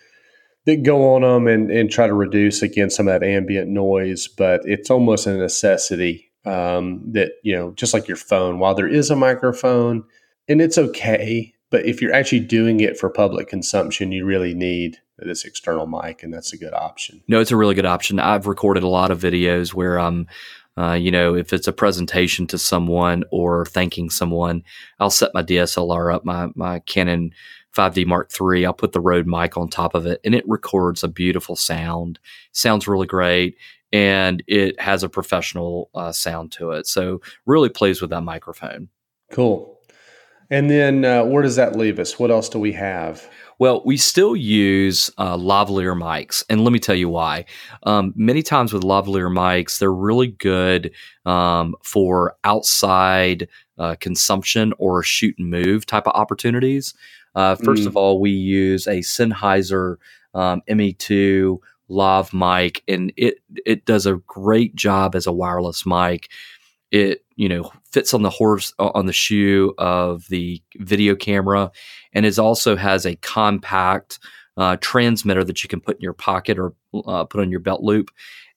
that 0.67 0.85
go 0.85 1.15
on 1.15 1.23
them 1.23 1.49
and, 1.49 1.71
and 1.71 1.91
try 1.91 2.07
to 2.07 2.15
reduce 2.15 2.63
again 2.63 2.91
some 2.91 3.09
of 3.09 3.21
that 3.21 3.27
ambient 3.27 3.69
noise. 3.69 4.29
But 4.29 4.61
it's 4.65 4.89
almost 4.89 5.27
a 5.27 5.37
necessity 5.37 6.31
um, 6.45 7.03
that 7.13 7.33
you 7.43 7.57
know, 7.57 7.73
just 7.73 7.93
like 7.93 8.07
your 8.07 8.17
phone. 8.17 8.61
While 8.61 8.77
there 8.77 8.89
is 8.89 9.11
a 9.11 9.17
microphone, 9.17 10.05
and 10.47 10.61
it's 10.61 10.79
okay, 10.79 11.54
but 11.75 11.87
if 11.87 12.01
you're 12.01 12.15
actually 12.15 12.39
doing 12.39 12.79
it 12.79 12.97
for 12.97 13.11
public 13.11 13.49
consumption, 13.49 14.13
you 14.13 14.25
really 14.25 14.55
need 14.55 15.01
this 15.19 15.45
external 15.45 15.89
mic, 15.89 16.23
and 16.23 16.33
that's 16.33 16.53
a 16.53 16.57
good 16.57 16.73
option. 16.73 17.21
No, 17.27 17.41
it's 17.41 17.51
a 17.51 17.57
really 17.57 17.75
good 17.75 17.85
option. 17.85 18.21
I've 18.21 18.47
recorded 18.47 18.85
a 18.85 18.89
lot 18.89 19.11
of 19.11 19.21
videos 19.21 19.75
where 19.75 19.99
I'm, 19.99 20.29
uh, 20.79 20.93
you 20.93 21.11
know, 21.11 21.35
if 21.35 21.53
it's 21.53 21.67
a 21.67 21.73
presentation 21.73 22.47
to 22.47 22.59
someone 22.59 23.25
or 23.33 23.67
thanking 23.67 24.09
someone, 24.09 24.63
I'll 25.01 25.11
set 25.11 25.35
my 25.35 25.43
DSLR 25.43 26.15
up, 26.15 26.25
my 26.25 26.51
my 26.55 26.79
Canon 26.79 27.33
5D 27.77 28.07
Mark 28.07 28.31
III. 28.41 28.67
I'll 28.67 28.73
put 28.73 28.93
the 28.93 29.01
Rode 29.01 29.27
mic 29.27 29.57
on 29.57 29.69
top 29.69 29.97
of 29.97 30.07
it, 30.07 30.21
and 30.25 30.33
it 30.33 30.45
records 30.47 31.03
a 31.03 31.09
beautiful 31.09 31.57
sound. 31.57 32.21
Sounds 32.53 32.87
really 32.87 33.09
great, 33.09 33.57
and 33.93 34.45
it 34.47 34.81
has 34.81 35.03
a 35.03 35.09
professional 35.09 35.91
uh, 35.93 36.13
sound 36.13 36.53
to 36.53 36.71
it. 36.71 36.87
So 36.87 37.21
really 37.47 37.69
plays 37.69 38.01
with 38.01 38.11
that 38.11 38.21
microphone. 38.21 38.91
Cool. 39.33 39.74
And 40.55 40.71
then 40.71 41.05
uh, 41.05 41.25
where 41.25 41.43
does 41.43 41.57
that 41.57 41.75
leave 41.75 41.99
us? 41.99 42.17
What 42.17 42.31
else 42.31 42.49
do 42.49 42.61
we 42.61 42.71
have? 42.75 43.29
Well, 43.59 43.83
we 43.85 43.97
still 43.97 44.37
use 44.37 45.11
uh, 45.19 45.37
lavalier 45.37 46.01
mics, 46.01 46.45
and 46.49 46.63
let 46.63 46.73
me 46.73 46.79
tell 46.79 46.95
you 46.95 47.09
why. 47.09 47.47
Um, 47.83 48.13
many 48.15 48.41
times 48.41 48.73
with 48.73 48.85
lavalier 48.85 49.33
mics, 49.33 49.81
they're 49.81 49.93
really 49.93 50.29
good 50.29 50.93
um, 51.27 51.75
for 51.83 52.37
outside 52.45 53.49
uh, 53.79 53.97
consumption 53.99 54.73
or 54.79 55.03
shoot 55.03 55.35
and 55.39 55.51
move 55.51 55.87
type 55.87 56.07
of 56.07 56.15
opportunities. 56.15 56.95
Uh, 57.35 57.57
first 57.57 57.83
mm. 57.83 57.87
of 57.87 57.97
all, 57.97 58.21
we 58.21 58.31
use 58.31 58.87
a 58.87 58.99
Sennheiser 58.99 59.97
um, 60.35 60.63
ME2 60.69 61.59
lav 61.89 62.33
mic, 62.33 62.81
and 62.87 63.13
it 63.17 63.39
it 63.67 63.87
does 63.87 64.07
a 64.07 64.21
great 64.29 64.77
job 64.77 65.17
as 65.17 65.27
a 65.27 65.33
wireless 65.33 65.85
mic. 65.85 66.31
It 66.93 67.24
you 67.37 67.49
know 67.49 67.71
fits 67.91 68.15
on 68.15 68.23
the 68.23 68.31
horse 68.31 68.73
on 68.79 69.07
the 69.07 69.13
shoe 69.13 69.75
of 69.79 70.27
the 70.29 70.63
video 70.77 71.15
camera, 71.15 71.71
and 72.13 72.27
it 72.27 72.39
also 72.39 72.77
has 72.77 73.07
a 73.07 73.17
compact 73.17 74.19
uh, 74.57 74.77
transmitter 74.81 75.45
that 75.45 75.63
you 75.63 75.69
can 75.69 75.81
put 75.81 75.97
in 75.97 76.03
your 76.03 76.13
pocket 76.13 76.59
or 76.59 76.75
uh, 77.07 77.25
put 77.25 77.41
on 77.41 77.51
your 77.51 77.61
belt 77.61 77.83
loop. 77.83 78.11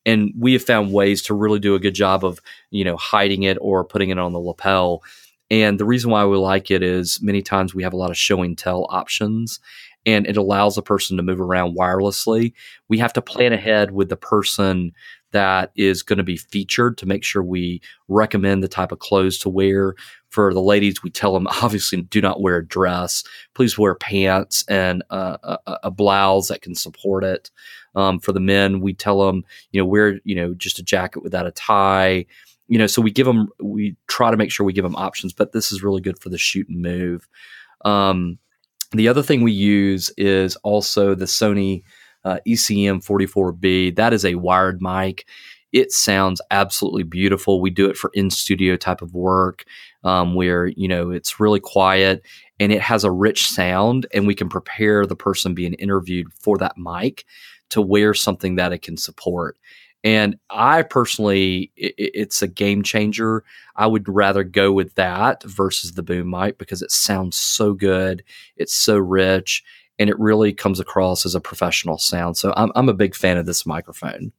And 0.05 0.31
we 0.37 0.53
have 0.53 0.63
found 0.63 0.93
ways 0.93 1.21
to 1.23 1.33
really 1.33 1.59
do 1.59 1.75
a 1.75 1.79
good 1.79 1.95
job 1.95 2.23
of 2.23 2.39
you 2.71 2.83
know 2.83 2.97
hiding 2.97 3.43
it 3.43 3.57
or 3.59 3.83
putting 3.83 4.09
it 4.09 4.19
on 4.19 4.33
the 4.33 4.39
lapel. 4.39 5.03
And 5.49 5.79
the 5.79 5.85
reason 5.85 6.11
why 6.11 6.25
we 6.25 6.37
like 6.37 6.71
it 6.71 6.83
is 6.83 7.21
many 7.21 7.41
times 7.41 7.73
we 7.73 7.83
have 7.83 7.93
a 7.93 7.97
lot 7.97 8.11
of 8.11 8.17
show 8.17 8.41
and 8.41 8.57
tell 8.57 8.85
options 8.89 9.59
and 10.07 10.25
it 10.25 10.37
allows 10.37 10.77
a 10.77 10.81
person 10.81 11.17
to 11.17 11.23
move 11.23 11.41
around 11.41 11.75
wirelessly. 11.75 12.53
We 12.87 12.97
have 12.97 13.11
to 13.13 13.21
plan 13.21 13.51
ahead 13.51 13.91
with 13.91 14.07
the 14.07 14.15
person 14.15 14.93
that 15.31 15.71
is 15.75 16.01
going 16.01 16.17
to 16.17 16.23
be 16.23 16.37
featured 16.37 16.97
to 16.97 17.05
make 17.05 17.25
sure 17.25 17.43
we 17.43 17.81
recommend 18.07 18.63
the 18.63 18.69
type 18.69 18.93
of 18.93 18.99
clothes 18.99 19.37
to 19.39 19.49
wear. 19.49 19.95
For 20.29 20.53
the 20.53 20.61
ladies, 20.61 21.03
we 21.03 21.09
tell 21.09 21.33
them 21.33 21.47
obviously 21.61 22.01
do 22.01 22.21
not 22.21 22.41
wear 22.41 22.57
a 22.57 22.65
dress. 22.65 23.25
Please 23.53 23.77
wear 23.77 23.95
pants 23.95 24.63
and 24.69 25.03
a, 25.09 25.57
a, 25.83 25.91
blouse 25.91 26.47
that 26.47 26.61
can 26.61 26.73
support 26.73 27.25
it. 27.25 27.51
Um, 27.93 28.19
for 28.19 28.31
the 28.31 28.39
men, 28.39 28.79
we 28.79 28.93
tell 28.93 29.25
them, 29.25 29.43
you 29.71 29.81
know, 29.81 29.85
wear, 29.85 30.21
you 30.23 30.35
know, 30.35 30.53
just 30.53 30.79
a 30.79 30.83
jacket 30.83 31.21
without 31.21 31.47
a 31.47 31.51
tie. 31.51 32.25
You 32.69 32.77
know, 32.77 32.87
so 32.87 33.01
we 33.01 33.11
give 33.11 33.25
them, 33.25 33.49
we 33.61 33.97
try 34.07 34.31
to 34.31 34.37
make 34.37 34.51
sure 34.53 34.65
we 34.65 34.73
give 34.73 34.83
them 34.83 34.95
options, 34.95 35.33
but 35.33 35.51
this 35.51 35.73
is 35.73 35.83
really 35.83 36.01
good 36.01 36.19
for 36.19 36.29
the 36.29 36.37
shoot 36.37 36.69
and 36.69 36.81
move. 36.81 37.27
Um, 37.83 38.39
the 38.91 39.07
other 39.07 39.23
thing 39.23 39.41
we 39.41 39.51
use 39.51 40.11
is 40.17 40.55
also 40.57 41.15
the 41.15 41.25
Sony 41.25 41.83
uh, 42.23 42.39
ECM 42.47 43.05
44B. 43.05 43.95
That 43.95 44.13
is 44.13 44.25
a 44.25 44.35
wired 44.35 44.81
mic. 44.81 45.27
It 45.73 45.91
sounds 45.91 46.41
absolutely 46.49 47.03
beautiful. 47.03 47.61
We 47.61 47.69
do 47.69 47.89
it 47.89 47.97
for 47.97 48.09
in 48.13 48.29
studio 48.29 48.77
type 48.77 49.01
of 49.01 49.13
work 49.13 49.65
um, 50.03 50.33
where, 50.33 50.67
you 50.67 50.87
know, 50.87 51.11
it's 51.11 51.39
really 51.39 51.59
quiet 51.59 52.25
and 52.59 52.71
it 52.71 52.81
has 52.81 53.03
a 53.03 53.11
rich 53.11 53.47
sound, 53.47 54.07
and 54.13 54.25
we 54.25 54.33
can 54.33 54.49
prepare 54.49 55.05
the 55.05 55.15
person 55.15 55.53
being 55.53 55.73
interviewed 55.75 56.33
for 56.33 56.57
that 56.57 56.77
mic 56.77 57.25
to 57.69 57.81
wear 57.81 58.13
something 58.13 58.55
that 58.55 58.73
it 58.73 58.81
can 58.81 58.97
support. 58.97 59.57
And 60.07 60.39
I 60.49 60.83
personally, 60.83 61.69
it, 61.75 61.93
it's 61.97 62.41
a 62.41 62.47
game 62.47 62.81
changer. 62.81 63.43
I 63.75 63.87
would 63.87 64.07
rather 64.07 64.45
go 64.45 64.71
with 64.71 64.95
that 64.95 65.43
versus 65.43 65.95
the 65.95 66.01
boom 66.01 66.29
mic 66.29 66.57
because 66.57 66.81
it 66.81 66.91
sounds 66.91 67.35
so 67.35 67.73
good. 67.73 68.23
It's 68.55 68.73
so 68.73 68.97
rich 68.97 69.65
and 69.99 70.09
it 70.09 70.17
really 70.17 70.53
comes 70.53 70.79
across 70.79 71.25
as 71.25 71.35
a 71.35 71.41
professional 71.41 71.97
sound. 71.97 72.37
So 72.37 72.53
I'm, 72.55 72.71
I'm 72.73 72.87
a 72.87 72.93
big 72.93 73.15
fan 73.15 73.35
of 73.35 73.47
this 73.47 73.65
microphone. 73.65 74.31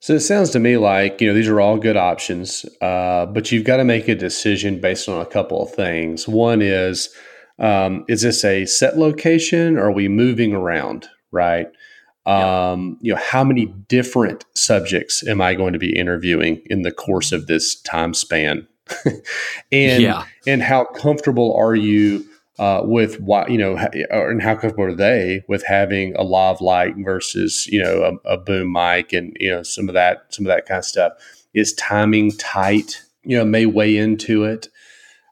So 0.00 0.14
it 0.14 0.20
sounds 0.20 0.50
to 0.50 0.58
me 0.58 0.78
like 0.78 1.20
you 1.20 1.28
know 1.28 1.34
these 1.34 1.48
are 1.48 1.60
all 1.60 1.78
good 1.78 1.96
options, 1.96 2.66
uh, 2.82 3.26
but 3.26 3.52
you've 3.52 3.64
got 3.64 3.76
to 3.76 3.84
make 3.84 4.08
a 4.08 4.16
decision 4.16 4.80
based 4.80 5.08
on 5.08 5.20
a 5.20 5.26
couple 5.26 5.62
of 5.62 5.72
things. 5.72 6.26
One 6.26 6.60
is, 6.60 7.08
um, 7.60 8.04
is 8.08 8.22
this 8.22 8.44
a 8.44 8.66
set 8.66 8.98
location? 8.98 9.78
Or 9.78 9.84
are 9.84 9.92
we 9.92 10.08
moving 10.08 10.54
around? 10.54 11.06
Right 11.30 11.68
um, 12.26 12.98
you 13.00 13.12
know 13.12 13.20
how 13.22 13.44
many 13.44 13.66
different 13.66 14.44
subjects 14.54 15.26
am 15.26 15.40
i 15.40 15.54
going 15.54 15.74
to 15.74 15.78
be 15.78 15.94
interviewing 15.94 16.62
in 16.66 16.82
the 16.82 16.92
course 16.92 17.32
of 17.32 17.46
this 17.46 17.74
time 17.80 18.14
span? 18.14 18.66
And 19.72 20.02
yeah. 20.02 20.24
and 20.46 20.62
how 20.62 20.84
comfortable 20.84 21.54
are 21.56 21.74
you 21.74 22.24
uh, 22.58 22.82
with 22.84 23.20
what 23.20 23.50
you 23.50 23.58
know 23.58 23.76
and 24.10 24.42
how 24.42 24.54
comfortable 24.54 24.84
are 24.84 24.94
they 24.94 25.42
with 25.48 25.64
having 25.66 26.14
a 26.16 26.22
lav 26.22 26.60
light 26.60 26.94
versus 26.98 27.66
you 27.66 27.82
know 27.82 28.18
a, 28.24 28.34
a, 28.34 28.36
boom 28.36 28.72
mic 28.72 29.12
and 29.12 29.36
you 29.40 29.50
know 29.50 29.62
some 29.62 29.88
of 29.88 29.94
that 29.94 30.26
some 30.30 30.46
of 30.46 30.48
that 30.48 30.66
kind 30.66 30.78
of 30.78 30.84
stuff? 30.84 31.12
Is 31.54 31.72
timing 31.72 32.32
tight? 32.32 33.02
You 33.24 33.38
know 33.38 33.44
may 33.44 33.66
weigh 33.66 33.96
into 33.96 34.44
it. 34.44 34.68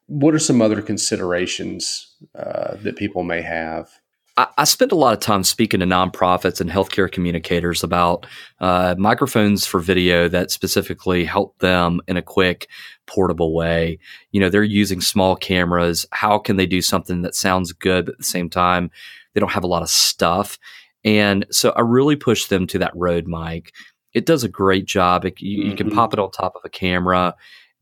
What 0.07 0.35
are 0.35 0.41
some 0.41 0.61
other 0.61 0.83
considerations 0.83 2.13
uh, 2.35 2.77
that 2.83 2.97
people 2.97 3.23
may 3.23 3.43
have 3.43 3.89
I, 4.37 4.47
I 4.59 4.65
spend 4.65 4.93
a 4.93 4.97
lot 4.97 5.15
of 5.15 5.21
time 5.21 5.45
speaking 5.45 5.81
to 5.81 5.87
nonprofits 5.87 6.61
and 6.61 6.71
healthcare 6.71 7.11
communicators 7.11 7.83
about 7.83 8.27
uh, 8.61 8.95
microphones 8.99 9.67
for 9.67 9.81
video 9.81 10.29
that 10.29 10.51
specifically 10.51 11.25
help 11.25 11.59
them 11.59 12.01
in 12.09 12.17
a 12.17 12.23
quick, 12.23 12.69
portable 13.07 13.55
way. 13.55 13.99
You 14.31 14.41
know, 14.41 14.49
they're 14.49 14.63
using 14.63 15.01
small 15.01 15.37
cameras. 15.37 16.07
How 16.13 16.39
can 16.39 16.57
they 16.57 16.67
do 16.67 16.83
something 16.83 17.23
that 17.23 17.35
sounds 17.35 17.73
good, 17.73 18.07
but 18.07 18.13
at 18.13 18.19
the 18.19 18.25
same 18.25 18.49
time, 18.49 18.91
they 19.35 19.41
don't 19.41 19.53
have 19.53 19.65
a 19.65 19.69
lot 19.69 19.83
of 19.83 19.91
stuff? 19.91 20.59
And 21.05 21.47
so 21.51 21.71
I 21.71 21.81
really 21.81 22.17
push 22.17 22.47
them 22.47 22.67
to 22.69 22.79
that 22.79 22.93
Rode 22.95 23.27
mic. 23.27 23.73
It 24.15 24.27
does 24.27 24.45
a 24.45 24.49
great 24.49 24.87
job. 24.87 25.25
It, 25.25 25.41
you, 25.41 25.59
mm-hmm. 25.59 25.71
you 25.71 25.77
can 25.77 25.87
mm-hmm. 25.89 25.97
pop 25.97 26.13
it 26.13 26.19
on 26.19 26.31
top 26.31 26.55
of 26.55 26.63
a 26.65 26.69
camera 26.69 27.35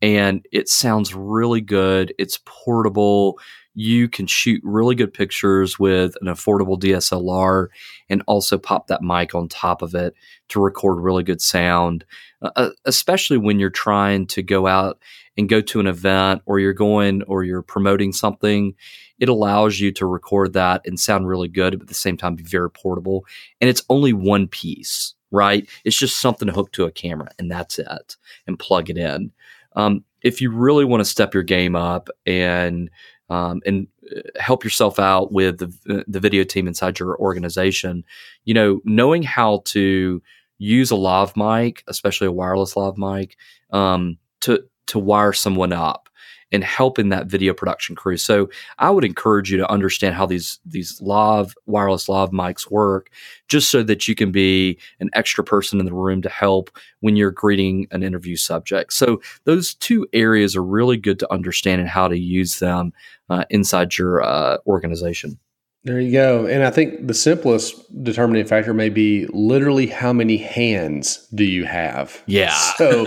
and 0.02 0.46
it 0.50 0.68
sounds 0.68 1.14
really 1.14 1.60
good. 1.60 2.14
It's 2.18 2.38
portable 2.46 3.38
you 3.80 4.10
can 4.10 4.26
shoot 4.26 4.60
really 4.62 4.94
good 4.94 5.14
pictures 5.14 5.78
with 5.78 6.14
an 6.20 6.26
affordable 6.26 6.78
DSLR 6.78 7.68
and 8.10 8.22
also 8.26 8.58
pop 8.58 8.88
that 8.88 9.00
mic 9.00 9.34
on 9.34 9.48
top 9.48 9.80
of 9.80 9.94
it 9.94 10.12
to 10.50 10.60
record 10.60 11.02
really 11.02 11.22
good 11.22 11.40
sound, 11.40 12.04
uh, 12.42 12.50
uh, 12.56 12.70
especially 12.84 13.38
when 13.38 13.58
you're 13.58 13.70
trying 13.70 14.26
to 14.26 14.42
go 14.42 14.66
out 14.66 15.00
and 15.38 15.48
go 15.48 15.62
to 15.62 15.80
an 15.80 15.86
event 15.86 16.42
or 16.44 16.58
you're 16.58 16.74
going 16.74 17.22
or 17.22 17.42
you're 17.42 17.62
promoting 17.62 18.12
something. 18.12 18.74
It 19.18 19.30
allows 19.30 19.80
you 19.80 19.92
to 19.92 20.04
record 20.04 20.52
that 20.52 20.82
and 20.84 21.00
sound 21.00 21.26
really 21.26 21.48
good, 21.48 21.72
but 21.72 21.84
at 21.84 21.88
the 21.88 21.94
same 21.94 22.18
time 22.18 22.34
be 22.34 22.42
very 22.42 22.70
portable. 22.70 23.24
And 23.62 23.70
it's 23.70 23.84
only 23.88 24.12
one 24.12 24.46
piece, 24.46 25.14
right? 25.30 25.66
It's 25.86 25.96
just 25.98 26.20
something 26.20 26.48
to 26.48 26.52
hook 26.52 26.72
to 26.72 26.84
a 26.84 26.92
camera 26.92 27.30
and 27.38 27.50
that's 27.50 27.78
it 27.78 28.16
and 28.46 28.58
plug 28.58 28.90
it 28.90 28.98
in. 28.98 29.32
Um, 29.74 30.04
if 30.22 30.42
you 30.42 30.50
really 30.50 30.84
want 30.84 31.00
to 31.00 31.06
step 31.06 31.32
your 31.32 31.42
game 31.42 31.74
up 31.74 32.10
and 32.26 32.90
um, 33.30 33.62
and 33.64 33.86
uh, 34.14 34.20
help 34.38 34.64
yourself 34.64 34.98
out 34.98 35.32
with 35.32 35.58
the, 35.58 36.04
the 36.06 36.20
video 36.20 36.44
team 36.44 36.66
inside 36.66 36.98
your 36.98 37.16
organization. 37.18 38.04
You 38.44 38.54
know, 38.54 38.80
knowing 38.84 39.22
how 39.22 39.62
to 39.66 40.22
use 40.58 40.90
a 40.90 40.96
lav 40.96 41.36
mic, 41.36 41.82
especially 41.88 42.26
a 42.26 42.32
wireless 42.32 42.76
lav 42.76 42.98
mic, 42.98 43.36
um, 43.70 44.18
to 44.40 44.64
to 44.90 44.98
wire 44.98 45.32
someone 45.32 45.72
up 45.72 46.08
and 46.52 46.64
help 46.64 46.98
in 46.98 47.10
that 47.10 47.26
video 47.26 47.54
production 47.54 47.94
crew. 47.94 48.16
So 48.16 48.50
I 48.78 48.90
would 48.90 49.04
encourage 49.04 49.50
you 49.50 49.58
to 49.58 49.70
understand 49.70 50.14
how 50.14 50.26
these 50.26 50.58
these 50.64 51.00
lav 51.00 51.54
wireless 51.66 52.08
lav 52.08 52.30
mics 52.30 52.70
work, 52.70 53.10
just 53.48 53.70
so 53.70 53.82
that 53.84 54.08
you 54.08 54.14
can 54.14 54.32
be 54.32 54.78
an 54.98 55.10
extra 55.12 55.44
person 55.44 55.78
in 55.78 55.86
the 55.86 55.94
room 55.94 56.22
to 56.22 56.28
help 56.28 56.70
when 57.00 57.16
you're 57.16 57.30
greeting 57.30 57.86
an 57.92 58.02
interview 58.02 58.36
subject. 58.36 58.92
So 58.92 59.20
those 59.44 59.74
two 59.74 60.06
areas 60.12 60.56
are 60.56 60.64
really 60.64 60.96
good 60.96 61.18
to 61.20 61.32
understand 61.32 61.80
and 61.80 61.90
how 61.90 62.08
to 62.08 62.18
use 62.18 62.58
them 62.58 62.92
uh, 63.28 63.44
inside 63.50 63.96
your 63.96 64.22
uh, 64.22 64.58
organization. 64.66 65.38
There 65.84 65.98
you 65.98 66.12
go. 66.12 66.44
And 66.44 66.62
I 66.62 66.70
think 66.70 67.06
the 67.06 67.14
simplest 67.14 67.74
determining 68.04 68.44
factor 68.44 68.74
may 68.74 68.90
be 68.90 69.26
literally 69.28 69.86
how 69.86 70.12
many 70.12 70.36
hands 70.36 71.26
do 71.34 71.44
you 71.44 71.64
have? 71.64 72.22
Yeah. 72.26 72.54
So, 72.76 73.06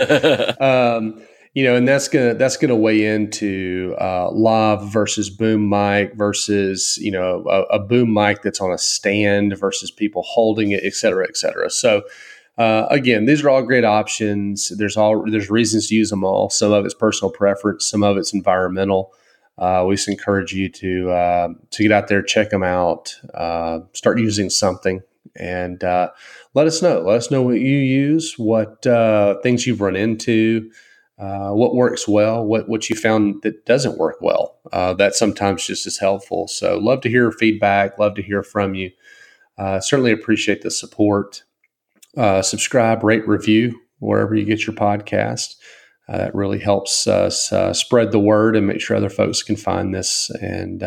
um, 0.60 1.22
you 1.54 1.62
know, 1.62 1.76
and 1.76 1.86
that's 1.86 2.08
gonna 2.08 2.34
that's 2.34 2.56
gonna 2.56 2.76
weigh 2.76 3.06
into 3.06 3.94
uh, 4.00 4.28
lav 4.30 4.92
versus 4.92 5.30
boom 5.30 5.68
mic 5.68 6.14
versus 6.14 6.98
you 7.00 7.12
know 7.12 7.44
a, 7.48 7.76
a, 7.76 7.78
boom 7.78 8.12
mic 8.12 8.42
that's 8.42 8.60
on 8.60 8.72
a 8.72 8.78
stand 8.78 9.56
versus 9.56 9.90
people 9.92 10.22
holding 10.26 10.72
it, 10.72 10.82
et 10.82 10.94
cetera, 10.94 11.24
et 11.28 11.36
cetera. 11.36 11.70
So 11.70 12.02
uh, 12.58 12.86
again, 12.90 13.26
these 13.26 13.44
are 13.44 13.50
all 13.50 13.62
great 13.62 13.84
options. 13.84 14.68
There's 14.76 14.96
all 14.96 15.24
there's 15.30 15.48
reasons 15.48 15.88
to 15.88 15.94
use 15.94 16.10
them 16.10 16.24
all. 16.24 16.50
Some 16.50 16.72
of 16.72 16.84
it's 16.84 16.94
personal 16.94 17.30
preference, 17.30 17.86
some 17.86 18.02
of 18.02 18.16
it's 18.16 18.34
environmental. 18.34 19.12
Uh, 19.56 19.84
we 19.86 19.94
just 19.94 20.08
encourage 20.08 20.52
you 20.52 20.68
to 20.68 21.10
uh, 21.12 21.48
to 21.70 21.82
get 21.84 21.92
out 21.92 22.08
there, 22.08 22.20
check 22.20 22.50
them 22.50 22.64
out, 22.64 23.14
uh, 23.32 23.78
start 23.92 24.18
using 24.18 24.50
something, 24.50 25.02
and 25.36 25.84
uh, 25.84 26.10
let 26.54 26.66
us 26.66 26.82
know. 26.82 27.00
Let 27.00 27.18
us 27.18 27.30
know 27.30 27.42
what 27.42 27.60
you 27.60 27.78
use, 27.78 28.34
what 28.38 28.84
uh, 28.88 29.38
things 29.40 29.68
you've 29.68 29.80
run 29.80 29.94
into 29.94 30.72
uh, 31.18 31.50
what 31.50 31.74
works 31.74 32.08
well, 32.08 32.44
what 32.44 32.68
what 32.68 32.90
you 32.90 32.96
found 32.96 33.42
that 33.42 33.64
doesn't 33.66 33.98
work 33.98 34.16
well. 34.20 34.58
Uh, 34.72 34.94
that 34.94 35.14
sometimes 35.14 35.66
just 35.66 35.86
is 35.86 35.98
helpful. 35.98 36.48
So 36.48 36.78
love 36.78 37.00
to 37.02 37.08
hear 37.08 37.30
feedback. 37.30 37.98
Love 37.98 38.14
to 38.16 38.22
hear 38.22 38.42
from 38.42 38.74
you. 38.74 38.90
Uh, 39.56 39.78
certainly 39.80 40.10
appreciate 40.10 40.62
the 40.62 40.70
support. 40.70 41.44
Uh, 42.16 42.42
subscribe, 42.42 43.04
rate, 43.04 43.26
review 43.28 43.80
wherever 44.00 44.34
you 44.34 44.44
get 44.44 44.66
your 44.66 44.74
podcast. 44.74 45.54
Uh, 46.08 46.18
that 46.18 46.34
really 46.34 46.58
helps 46.58 47.06
us 47.06 47.52
spread 47.78 48.12
the 48.12 48.18
word 48.18 48.56
and 48.56 48.66
make 48.66 48.80
sure 48.80 48.96
other 48.96 49.08
folks 49.08 49.42
can 49.42 49.56
find 49.56 49.94
this. 49.94 50.30
And 50.40 50.82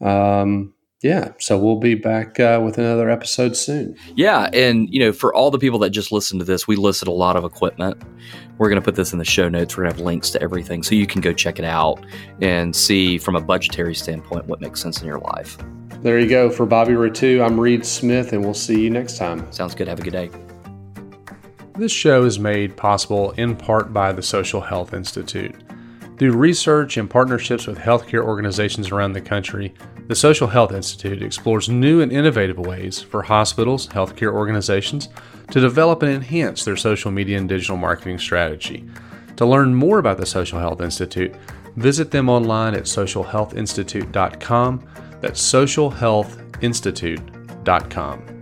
um, 0.00 0.74
yeah, 1.02 1.32
so 1.38 1.58
we'll 1.58 1.80
be 1.80 1.96
back 1.96 2.38
uh, 2.38 2.60
with 2.64 2.78
another 2.78 3.10
episode 3.10 3.56
soon. 3.56 3.96
Yeah, 4.14 4.48
and 4.52 4.88
you 4.88 5.00
know, 5.00 5.12
for 5.12 5.34
all 5.34 5.50
the 5.50 5.58
people 5.58 5.80
that 5.80 5.90
just 5.90 6.12
listen 6.12 6.38
to 6.38 6.44
this, 6.44 6.68
we 6.68 6.76
listed 6.76 7.08
a 7.08 7.12
lot 7.12 7.34
of 7.34 7.44
equipment. 7.44 8.00
We're 8.62 8.68
going 8.68 8.80
to 8.80 8.84
put 8.84 8.94
this 8.94 9.12
in 9.12 9.18
the 9.18 9.24
show 9.24 9.48
notes. 9.48 9.76
We're 9.76 9.82
going 9.82 9.94
to 9.94 9.98
have 9.98 10.06
links 10.06 10.30
to 10.30 10.40
everything, 10.40 10.84
so 10.84 10.94
you 10.94 11.04
can 11.04 11.20
go 11.20 11.32
check 11.32 11.58
it 11.58 11.64
out 11.64 11.98
and 12.40 12.76
see 12.76 13.18
from 13.18 13.34
a 13.34 13.40
budgetary 13.40 13.92
standpoint 13.92 14.46
what 14.46 14.60
makes 14.60 14.80
sense 14.80 15.00
in 15.00 15.08
your 15.08 15.18
life. 15.18 15.58
There 16.00 16.20
you 16.20 16.28
go. 16.28 16.48
For 16.48 16.64
Bobby 16.64 16.92
Rettew, 16.92 17.44
I'm 17.44 17.58
Reed 17.58 17.84
Smith, 17.84 18.32
and 18.32 18.44
we'll 18.44 18.54
see 18.54 18.80
you 18.80 18.88
next 18.88 19.18
time. 19.18 19.50
Sounds 19.50 19.74
good. 19.74 19.88
Have 19.88 19.98
a 19.98 20.02
good 20.04 20.12
day. 20.12 20.30
This 21.76 21.90
show 21.90 22.22
is 22.24 22.38
made 22.38 22.76
possible 22.76 23.32
in 23.32 23.56
part 23.56 23.92
by 23.92 24.12
the 24.12 24.22
Social 24.22 24.60
Health 24.60 24.94
Institute. 24.94 25.56
Through 26.22 26.36
research 26.36 26.96
and 26.98 27.10
partnerships 27.10 27.66
with 27.66 27.78
healthcare 27.78 28.22
organizations 28.22 28.92
around 28.92 29.12
the 29.12 29.20
country, 29.20 29.74
the 30.06 30.14
Social 30.14 30.46
Health 30.46 30.70
Institute 30.70 31.20
explores 31.20 31.68
new 31.68 32.00
and 32.00 32.12
innovative 32.12 32.60
ways 32.60 33.00
for 33.00 33.22
hospitals, 33.22 33.88
healthcare 33.88 34.32
organizations 34.32 35.08
to 35.50 35.58
develop 35.58 36.04
and 36.04 36.12
enhance 36.12 36.64
their 36.64 36.76
social 36.76 37.10
media 37.10 37.38
and 37.38 37.48
digital 37.48 37.76
marketing 37.76 38.20
strategy. 38.20 38.88
To 39.34 39.44
learn 39.44 39.74
more 39.74 39.98
about 39.98 40.16
the 40.16 40.24
Social 40.24 40.60
Health 40.60 40.80
Institute, 40.80 41.34
visit 41.74 42.12
them 42.12 42.28
online 42.28 42.76
at 42.76 42.84
socialhealthinstitute.com. 42.84 44.88
That's 45.20 45.42
socialhealthinstitute.com. 45.42 48.41